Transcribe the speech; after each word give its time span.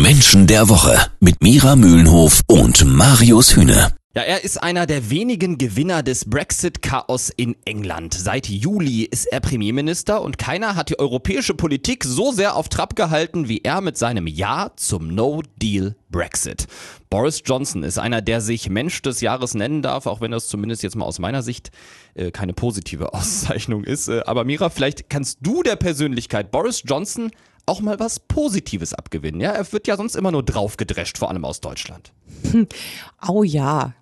Menschen 0.00 0.46
der 0.46 0.68
Woche 0.70 0.98
mit 1.20 1.42
Mira 1.42 1.76
Mühlenhof 1.76 2.40
und 2.46 2.84
Marius 2.86 3.54
Hühne. 3.56 3.92
Ja, 4.14 4.22
er 4.22 4.44
ist 4.44 4.62
einer 4.62 4.84
der 4.86 5.08
wenigen 5.08 5.56
Gewinner 5.56 6.02
des 6.02 6.26
Brexit-Chaos 6.26 7.30
in 7.34 7.56
England. 7.64 8.12
Seit 8.12 8.46
Juli 8.46 9.04
ist 9.04 9.24
er 9.24 9.40
Premierminister 9.40 10.20
und 10.20 10.36
keiner 10.36 10.76
hat 10.76 10.90
die 10.90 10.98
europäische 10.98 11.54
Politik 11.54 12.04
so 12.04 12.30
sehr 12.30 12.56
auf 12.56 12.68
Trab 12.68 12.94
gehalten 12.94 13.48
wie 13.48 13.62
er 13.64 13.80
mit 13.80 13.96
seinem 13.96 14.26
Ja 14.26 14.70
zum 14.76 15.14
No-Deal-Brexit. 15.14 16.66
Boris 17.08 17.42
Johnson 17.44 17.82
ist 17.84 17.98
einer, 17.98 18.20
der 18.20 18.42
sich 18.42 18.68
Mensch 18.68 19.00
des 19.00 19.22
Jahres 19.22 19.54
nennen 19.54 19.80
darf, 19.80 20.06
auch 20.06 20.20
wenn 20.20 20.30
das 20.30 20.48
zumindest 20.48 20.82
jetzt 20.82 20.96
mal 20.96 21.06
aus 21.06 21.18
meiner 21.18 21.42
Sicht 21.42 21.70
äh, 22.14 22.30
keine 22.30 22.52
positive 22.52 23.14
Auszeichnung 23.14 23.84
ist. 23.84 24.08
Äh, 24.08 24.22
aber 24.26 24.44
Mira, 24.44 24.68
vielleicht 24.68 25.08
kannst 25.08 25.38
du 25.40 25.62
der 25.62 25.76
Persönlichkeit 25.76 26.50
Boris 26.50 26.82
Johnson 26.84 27.30
auch 27.66 27.80
mal 27.80 27.98
was 27.98 28.20
Positives 28.20 28.94
abgewinnen. 28.94 29.40
Ja, 29.40 29.52
er 29.52 29.72
wird 29.72 29.86
ja 29.86 29.96
sonst 29.96 30.16
immer 30.16 30.30
nur 30.30 30.42
draufgedrescht, 30.42 31.18
vor 31.18 31.30
allem 31.30 31.44
aus 31.44 31.60
Deutschland. 31.60 32.12
Oh 33.28 33.44
ja. 33.44 33.94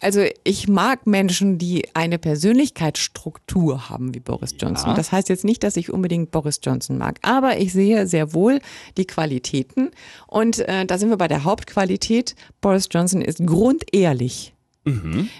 Also 0.00 0.24
ich 0.44 0.68
mag 0.68 1.06
Menschen, 1.06 1.58
die 1.58 1.88
eine 1.94 2.18
Persönlichkeitsstruktur 2.18 3.90
haben 3.90 4.14
wie 4.14 4.20
Boris 4.20 4.54
Johnson. 4.58 4.90
Ja. 4.90 4.96
Das 4.96 5.12
heißt 5.12 5.28
jetzt 5.28 5.44
nicht, 5.44 5.62
dass 5.62 5.76
ich 5.76 5.92
unbedingt 5.92 6.30
Boris 6.30 6.60
Johnson 6.62 6.96
mag, 6.96 7.18
aber 7.22 7.58
ich 7.58 7.72
sehe 7.72 8.06
sehr 8.06 8.32
wohl 8.32 8.60
die 8.96 9.06
Qualitäten. 9.06 9.90
Und 10.26 10.60
äh, 10.60 10.86
da 10.86 10.98
sind 10.98 11.10
wir 11.10 11.16
bei 11.18 11.28
der 11.28 11.44
Hauptqualität. 11.44 12.34
Boris 12.60 12.88
Johnson 12.90 13.20
ist 13.20 13.44
grundehrlich. 13.44 14.54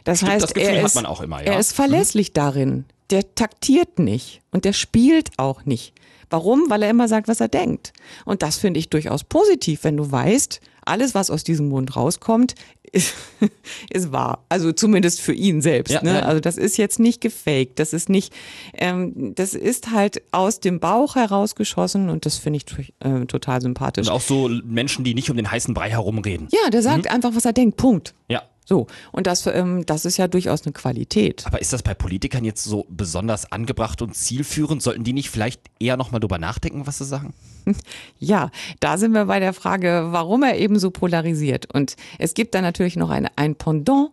Das 0.04 0.22
Mhm. 0.22 0.26
Stimmt, 0.26 0.32
heißt, 0.32 0.42
das 0.42 0.52
er 0.52 0.84
ist, 0.84 0.96
immer, 0.96 1.38
ja. 1.38 1.42
Mhm. 1.42 1.46
er 1.46 1.58
ist 1.58 1.72
verlässlich 1.72 2.32
darin. 2.32 2.84
Der 3.10 3.34
taktiert 3.34 3.98
nicht 3.98 4.42
und 4.50 4.64
der 4.64 4.72
spielt 4.74 5.30
auch 5.38 5.64
nicht. 5.64 5.94
Warum? 6.30 6.68
Weil 6.68 6.82
er 6.82 6.90
immer 6.90 7.08
sagt, 7.08 7.26
was 7.28 7.40
er 7.40 7.48
denkt. 7.48 7.92
Und 8.26 8.42
das 8.42 8.58
finde 8.58 8.78
ich 8.80 8.90
durchaus 8.90 9.24
positiv, 9.24 9.84
wenn 9.84 9.96
du 9.96 10.10
weißt, 10.10 10.60
alles, 10.84 11.14
was 11.14 11.30
aus 11.30 11.42
diesem 11.44 11.68
Mund 11.68 11.96
rauskommt, 11.96 12.54
ist, 12.92 13.14
ist 13.90 14.12
wahr. 14.12 14.44
Also 14.48 14.72
zumindest 14.72 15.20
für 15.20 15.32
ihn 15.32 15.62
selbst. 15.62 15.92
Ja, 15.92 16.02
ne? 16.02 16.14
ja. 16.14 16.20
Also 16.20 16.40
das 16.40 16.56
ist 16.58 16.76
jetzt 16.76 16.98
nicht 16.98 17.20
gefaked. 17.20 17.78
Das 17.78 17.92
ist 17.92 18.08
nicht, 18.08 18.32
ähm, 18.74 19.34
das 19.34 19.54
ist 19.54 19.90
halt 19.90 20.22
aus 20.32 20.60
dem 20.60 20.80
Bauch 20.80 21.14
herausgeschossen 21.16 22.08
und 22.10 22.26
das 22.26 22.36
finde 22.38 22.58
ich 22.58 22.92
äh, 23.00 23.26
total 23.26 23.60
sympathisch. 23.60 24.06
Und 24.08 24.12
auch 24.12 24.20
so 24.20 24.48
Menschen, 24.64 25.04
die 25.04 25.14
nicht 25.14 25.30
um 25.30 25.36
den 25.36 25.50
heißen 25.50 25.72
Brei 25.74 25.90
herumreden. 25.90 26.48
Ja, 26.50 26.70
der 26.70 26.82
sagt 26.82 27.10
einfach, 27.10 27.34
was 27.34 27.44
er 27.44 27.52
denkt. 27.52 27.76
Punkt. 27.76 28.14
Ja. 28.28 28.42
So. 28.68 28.86
Und 29.12 29.26
das, 29.26 29.46
ähm, 29.46 29.86
das 29.86 30.04
ist 30.04 30.18
ja 30.18 30.28
durchaus 30.28 30.66
eine 30.66 30.74
Qualität. 30.74 31.46
Aber 31.46 31.58
ist 31.58 31.72
das 31.72 31.82
bei 31.82 31.94
Politikern 31.94 32.44
jetzt 32.44 32.64
so 32.64 32.84
besonders 32.90 33.50
angebracht 33.50 34.02
und 34.02 34.14
zielführend? 34.14 34.82
Sollten 34.82 35.04
die 35.04 35.14
nicht 35.14 35.30
vielleicht 35.30 35.62
eher 35.80 35.96
nochmal 35.96 36.20
drüber 36.20 36.36
nachdenken, 36.36 36.86
was 36.86 36.98
sie 36.98 37.06
sagen? 37.06 37.32
Ja, 38.18 38.50
da 38.80 38.96
sind 38.96 39.12
wir 39.12 39.26
bei 39.26 39.40
der 39.40 39.52
Frage, 39.52 40.08
warum 40.10 40.42
er 40.42 40.56
eben 40.56 40.78
so 40.78 40.90
polarisiert. 40.90 41.72
Und 41.74 41.96
es 42.18 42.32
gibt 42.32 42.54
da 42.54 42.62
natürlich 42.62 42.96
noch 42.96 43.10
eine, 43.10 43.28
ein 43.36 43.56
Pendant 43.56 44.10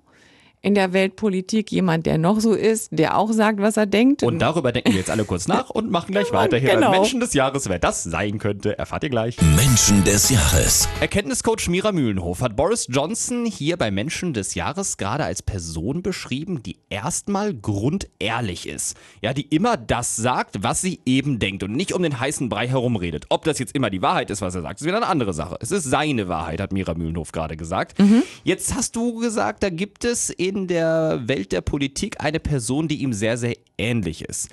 in 0.65 0.73
der 0.73 0.93
Weltpolitik, 0.93 1.71
jemand, 1.71 2.07
der 2.07 2.17
noch 2.17 2.39
so 2.39 2.53
ist, 2.53 2.89
der 2.91 3.19
auch 3.19 3.31
sagt, 3.31 3.59
was 3.61 3.77
er 3.77 3.85
denkt. 3.85 4.23
Und 4.23 4.39
darüber 4.39 4.71
denken 4.71 4.93
wir 4.93 4.97
jetzt 4.97 5.11
alle 5.11 5.23
kurz 5.23 5.47
nach 5.47 5.69
und 5.69 5.91
machen 5.91 6.11
gleich 6.11 6.33
weiter 6.33 6.57
hier 6.57 6.71
Genau. 6.73 6.89
Menschen 6.89 7.19
des 7.19 7.35
Jahres. 7.35 7.69
Wer 7.69 7.77
das 7.77 8.03
sein 8.03 8.39
könnte, 8.39 8.75
erfahrt 8.75 9.03
ihr 9.03 9.11
gleich. 9.11 9.37
Menschen 9.55 10.03
des 10.05 10.31
Jahres. 10.31 10.89
Erkenntniscoach 11.01 11.67
Mira 11.69 11.91
Mühlenhof 11.91 12.41
hat 12.41 12.55
Boris 12.55 12.87
Johnson 12.89 13.45
hier 13.45 13.77
bei 13.77 13.91
Menschen 13.91 14.33
des 14.33 14.55
Jahres 14.55 14.97
gerade 14.97 15.23
als 15.23 15.43
Person 15.43 16.01
beschrieben, 16.01 16.63
die 16.63 16.77
erstmal 16.89 17.53
grundehrlich 17.53 18.67
ist. 18.67 18.97
Ja, 19.21 19.33
die 19.33 19.43
immer 19.43 19.77
das 19.77 20.15
sagt, 20.15 20.63
was 20.63 20.81
sie 20.81 20.99
eben 21.05 21.37
denkt 21.37 21.61
und 21.61 21.73
nicht 21.73 21.93
um 21.93 22.01
den 22.01 22.19
heißen 22.19 22.49
Brei 22.49 22.67
herumredet. 22.67 23.25
Ob 23.29 23.43
das 23.45 23.59
jetzt 23.59 23.75
immer 23.75 23.91
die 23.91 24.01
Wahrheit 24.01 24.31
ist, 24.31 24.41
was 24.41 24.55
er 24.55 24.63
sagt, 24.63 24.81
ist 24.81 24.87
wieder 24.87 24.97
eine 24.97 25.05
andere 25.07 25.33
Sache. 25.33 25.57
Es 25.61 25.69
ist 25.69 25.83
seine 25.83 26.27
Wahrheit, 26.27 26.59
hat 26.59 26.73
Mira 26.73 26.95
Mühlenhof 26.95 27.31
gerade 27.31 27.55
gesagt. 27.55 27.99
Jetzt 28.43 28.73
hast 28.73 28.95
du 28.95 29.19
gesagt, 29.19 29.61
da 29.61 29.69
gibt 29.69 30.03
es 30.05 30.31
in 30.31 30.54
der 30.67 31.21
Welt 31.25 31.51
der 31.51 31.61
Politik 31.61 32.23
eine 32.23 32.39
Person, 32.39 32.87
die 32.87 33.01
ihm 33.03 33.13
sehr, 33.13 33.37
sehr 33.37 33.55
ähnlich 33.77 34.23
ist 34.23 34.49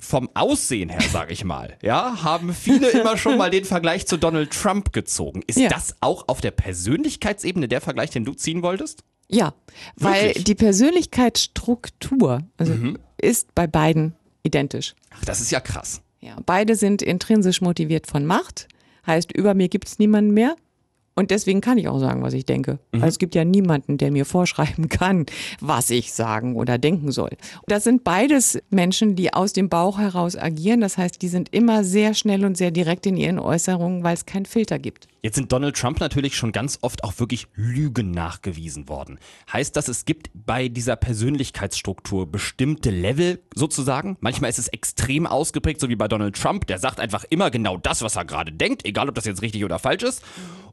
vom 0.00 0.30
Aussehen 0.34 0.90
her, 0.90 1.00
sag 1.10 1.32
ich 1.32 1.42
mal, 1.44 1.76
ja, 1.82 2.22
haben 2.22 2.54
viele 2.54 2.88
immer 2.90 3.16
schon 3.16 3.36
mal 3.36 3.50
den 3.50 3.64
Vergleich 3.64 4.06
zu 4.06 4.16
Donald 4.16 4.52
Trump 4.52 4.92
gezogen. 4.92 5.42
Ist 5.48 5.58
Ja. 5.58 5.68
das 5.70 5.96
auch 6.00 6.28
auf 6.28 6.40
der 6.40 6.52
Persönlichkeitsebene 6.52 7.66
der 7.66 7.80
Vergleich, 7.80 8.10
den 8.10 8.24
du 8.24 8.32
ziehen 8.34 8.62
wolltest? 8.62 9.02
Ja, 9.28 9.54
weil 9.96 10.26
Wirklich? 10.28 10.44
die 10.44 10.54
Persönlichkeitsstruktur 10.54 12.42
also 12.56 12.74
ist 13.20 13.54
bei 13.54 13.66
beiden 13.66 14.14
identisch. 14.44 14.94
Ach, 15.10 15.24
das 15.24 15.40
ist 15.40 15.50
ja 15.50 15.60
krass. 15.60 16.00
Ja, 16.20 16.36
beide 16.46 16.76
sind 16.76 17.02
intrinsisch 17.02 17.60
motiviert 17.60 18.06
von 18.06 18.24
Macht, 18.24 18.68
heißt, 19.06 19.32
über 19.32 19.54
mir 19.54 19.68
gibt 19.68 19.88
es 19.88 19.98
niemanden 19.98 20.32
mehr. 20.32 20.54
Und 21.18 21.32
deswegen 21.32 21.60
kann 21.60 21.78
ich 21.78 21.88
auch 21.88 21.98
sagen, 21.98 22.22
was 22.22 22.32
ich 22.32 22.46
denke. 22.46 22.78
Weil 22.92 23.08
es 23.08 23.18
gibt 23.18 23.34
ja 23.34 23.44
niemanden, 23.44 23.98
der 23.98 24.12
mir 24.12 24.24
vorschreiben 24.24 24.88
kann, 24.88 25.26
was 25.60 25.90
ich 25.90 26.12
sagen 26.12 26.54
oder 26.54 26.78
denken 26.78 27.10
soll. 27.10 27.30
Das 27.66 27.82
sind 27.82 28.04
beides 28.04 28.62
Menschen, 28.70 29.16
die 29.16 29.34
aus 29.34 29.52
dem 29.52 29.68
Bauch 29.68 29.98
heraus 29.98 30.36
agieren. 30.36 30.80
Das 30.80 30.96
heißt, 30.96 31.20
die 31.20 31.26
sind 31.26 31.52
immer 31.52 31.82
sehr 31.82 32.14
schnell 32.14 32.44
und 32.44 32.56
sehr 32.56 32.70
direkt 32.70 33.04
in 33.04 33.16
ihren 33.16 33.40
Äußerungen, 33.40 34.04
weil 34.04 34.14
es 34.14 34.26
keinen 34.26 34.46
Filter 34.46 34.78
gibt. 34.78 35.08
Jetzt 35.20 35.34
sind 35.34 35.50
Donald 35.50 35.76
Trump 35.76 35.98
natürlich 35.98 36.36
schon 36.36 36.52
ganz 36.52 36.78
oft 36.82 37.02
auch 37.02 37.18
wirklich 37.18 37.48
Lügen 37.56 38.12
nachgewiesen 38.12 38.88
worden. 38.88 39.18
Heißt 39.52 39.74
das, 39.74 39.88
es 39.88 40.04
gibt 40.04 40.30
bei 40.32 40.68
dieser 40.68 40.94
Persönlichkeitsstruktur 40.94 42.30
bestimmte 42.30 42.90
Level 42.90 43.40
sozusagen? 43.56 44.16
Manchmal 44.20 44.50
ist 44.50 44.60
es 44.60 44.68
extrem 44.68 45.26
ausgeprägt, 45.26 45.80
so 45.80 45.88
wie 45.88 45.96
bei 45.96 46.06
Donald 46.06 46.40
Trump. 46.40 46.68
Der 46.68 46.78
sagt 46.78 47.00
einfach 47.00 47.24
immer 47.28 47.50
genau 47.50 47.76
das, 47.76 48.02
was 48.02 48.14
er 48.14 48.24
gerade 48.24 48.52
denkt, 48.52 48.86
egal 48.86 49.08
ob 49.08 49.16
das 49.16 49.24
jetzt 49.24 49.42
richtig 49.42 49.64
oder 49.64 49.80
falsch 49.80 50.04
ist. 50.04 50.22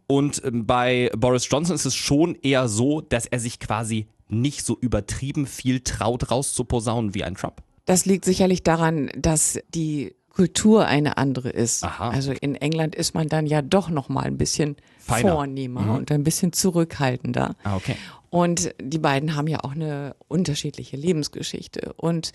Und 0.08 0.42
ähm, 0.46 0.66
bei 0.66 1.10
Boris 1.16 1.48
Johnson 1.50 1.76
ist 1.76 1.86
es 1.86 1.96
schon 1.96 2.36
eher 2.36 2.68
so, 2.68 3.02
dass 3.02 3.26
er 3.26 3.40
sich 3.40 3.60
quasi 3.60 4.08
nicht 4.28 4.66
so 4.66 4.78
übertrieben 4.80 5.48
viel 5.48 5.82
traut, 5.82 6.32
rauszuposaunen 6.32 7.14
wie 7.14 7.24
ein 7.24 7.36
Trump. 7.36 7.62
Das 7.86 8.06
liegt 8.06 8.26
sicherlich 8.26 8.64
daran, 8.64 9.10
dass 9.16 9.60
die 9.74 10.16
Kultur 10.30 10.86
eine 10.86 11.18
andere 11.18 11.50
ist. 11.50 11.84
Aha. 11.84 12.10
Also 12.10 12.34
in 12.34 12.56
England 12.56 12.96
ist 12.96 13.14
man 13.14 13.30
dann 13.30 13.46
ja 13.46 13.62
doch 13.62 13.90
noch 13.90 14.10
mal 14.10 14.26
ein 14.26 14.38
bisschen 14.38 14.76
Feiner. 14.98 15.32
vornehmer 15.32 15.96
und 15.96 16.12
ein 16.12 16.24
bisschen 16.24 16.52
zurückhaltender. 16.52 17.56
Ah, 17.64 17.78
okay. 17.78 17.96
Und 18.30 18.74
die 18.82 19.00
beiden 19.00 19.36
haben 19.36 19.48
ja 19.48 19.64
auch 19.64 19.72
eine 19.72 20.16
unterschiedliche 20.28 20.98
Lebensgeschichte. 20.98 21.94
Und 21.96 22.34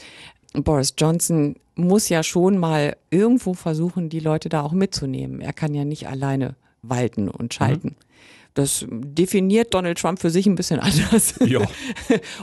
Boris 0.54 0.94
Johnson 0.96 1.56
muss 1.74 2.08
ja 2.08 2.22
schon 2.22 2.56
mal 2.56 2.96
irgendwo 3.10 3.52
versuchen, 3.52 4.08
die 4.08 4.20
Leute 4.20 4.48
da 4.48 4.62
auch 4.62 4.72
mitzunehmen. 4.72 5.40
Er 5.42 5.52
kann 5.52 5.74
ja 5.74 5.84
nicht 5.84 6.08
alleine 6.08 6.56
walten 6.82 7.28
und 7.28 7.54
schalten. 7.54 7.96
Das 8.54 8.84
definiert 8.90 9.74
Donald 9.74 9.98
Trump 9.98 10.20
für 10.20 10.30
sich 10.30 10.46
ein 10.46 10.56
bisschen 10.56 10.80
anders. 10.80 11.34
Ja. 11.44 11.60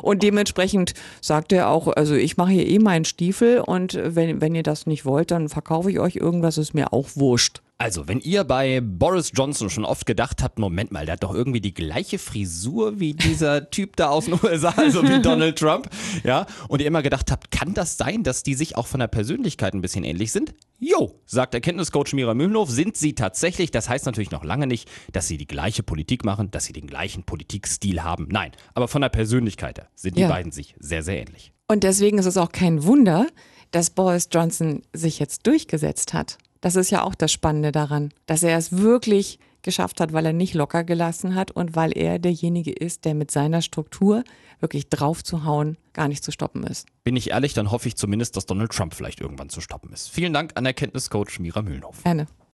Und 0.01 0.23
dementsprechend 0.23 0.93
sagt 1.21 1.51
er 1.51 1.69
auch, 1.69 1.87
also 1.87 2.15
ich 2.15 2.37
mache 2.37 2.51
hier 2.51 2.67
eh 2.67 2.79
meinen 2.79 3.05
Stiefel 3.05 3.59
und 3.59 3.99
wenn, 4.01 4.41
wenn 4.41 4.55
ihr 4.55 4.63
das 4.63 4.85
nicht 4.85 5.05
wollt, 5.05 5.31
dann 5.31 5.49
verkaufe 5.49 5.91
ich 5.91 5.99
euch 5.99 6.15
irgendwas, 6.15 6.57
ist 6.57 6.73
mir 6.73 6.93
auch 6.93 7.09
wurscht. 7.15 7.61
Also, 7.79 8.07
wenn 8.07 8.19
ihr 8.21 8.43
bei 8.43 8.81
Boris 8.81 9.31
Johnson 9.35 9.69
schon 9.69 9.85
oft 9.85 10.07
gedacht 10.07 10.41
habt, 10.41 10.57
Moment 10.57 10.91
mal, 10.91 11.05
der 11.05 11.13
hat 11.13 11.23
doch 11.23 11.35
irgendwie 11.35 11.61
die 11.61 11.75
gleiche 11.75 12.17
Frisur 12.17 12.99
wie 12.99 13.13
dieser 13.13 13.69
Typ 13.69 13.95
da 13.97 14.09
aus 14.09 14.25
den 14.25 14.33
USA, 14.41 14.69
also 14.75 15.03
wie 15.03 15.21
Donald 15.21 15.59
Trump, 15.59 15.87
ja, 16.23 16.47
und 16.69 16.81
ihr 16.81 16.87
immer 16.87 17.03
gedacht 17.03 17.29
habt, 17.31 17.51
kann 17.51 17.75
das 17.75 17.95
sein, 17.97 18.23
dass 18.23 18.41
die 18.41 18.55
sich 18.55 18.75
auch 18.77 18.87
von 18.87 18.99
der 18.99 19.07
Persönlichkeit 19.07 19.75
ein 19.75 19.81
bisschen 19.81 20.03
ähnlich 20.03 20.31
sind? 20.31 20.55
Jo, 20.79 21.19
sagt 21.27 21.53
Erkenntniscoach 21.53 22.13
Mira 22.13 22.33
Mühlenhof, 22.33 22.71
sind 22.71 22.97
sie 22.97 23.13
tatsächlich. 23.13 23.69
Das 23.69 23.89
heißt 23.89 24.07
natürlich 24.07 24.31
noch 24.31 24.43
lange 24.43 24.65
nicht, 24.65 24.89
dass 25.11 25.27
sie 25.27 25.37
die 25.37 25.47
gleiche 25.47 25.83
Politik 25.83 26.25
machen, 26.25 26.49
dass 26.49 26.65
sie 26.65 26.73
den 26.73 26.87
gleichen 26.87 27.23
Politikstil 27.25 28.01
haben. 28.03 28.27
Nein, 28.31 28.53
aber 28.73 28.87
von 28.87 29.01
der 29.03 29.09
Persönlichkeit 29.09 29.77
her 29.77 29.87
sind 29.93 30.17
die 30.17 30.21
Ja. 30.21 30.29
beiden 30.29 30.51
sich 30.51 30.73
sehr, 30.79 31.03
sehr 31.03 31.19
ähnlich. 31.21 31.51
Und 31.67 31.83
deswegen 31.83 32.17
ist 32.17 32.25
es 32.25 32.37
auch 32.37 32.51
kein 32.51 32.83
Wunder, 32.85 33.27
dass 33.69 33.91
Boris 33.91 34.29
Johnson 34.31 34.81
sich 34.93 35.19
jetzt 35.19 35.45
durchgesetzt 35.45 36.13
hat. 36.15 36.37
Das 36.67 36.75
ist 36.75 36.89
ja 36.89 37.03
auch 37.03 37.15
das 37.15 37.31
Spannende 37.31 37.71
daran, 37.71 38.11
dass 38.25 38.43
er 38.43 38.57
es 38.57 38.73
wirklich 38.73 39.39
geschafft 39.61 40.01
hat, 40.01 40.11
weil 40.11 40.25
er 40.25 40.33
nicht 40.33 40.53
locker 40.53 40.83
gelassen 40.83 41.33
hat 41.33 41.49
und 41.49 41.77
weil 41.77 41.97
er 41.97 42.19
derjenige 42.19 42.73
ist, 42.73 43.05
der 43.05 43.15
mit 43.15 43.31
seiner 43.31 43.61
Struktur 43.61 44.25
wirklich 44.59 44.89
draufzuhauen 44.89 45.77
gar 45.93 46.09
nicht 46.09 46.25
zu 46.25 46.33
stoppen 46.33 46.65
ist. 46.65 46.89
Bin 47.05 47.15
ich 47.15 47.29
ehrlich, 47.29 47.53
dann 47.53 47.71
hoffe 47.71 47.87
ich 47.87 47.95
zumindest, 47.95 48.35
dass 48.35 48.47
Donald 48.47 48.73
Trump 48.73 48.95
vielleicht 48.95 49.21
irgendwann 49.21 49.47
zu 49.47 49.61
stoppen 49.61 49.93
ist. 49.93 50.09
Vielen 50.09 50.33
Dank 50.33 50.51
an 50.55 50.65
Erkenntniscoach 50.65 51.39
Mira 51.39 51.61
Mühlenhof. 51.61 52.03
Gerne. 52.03 52.27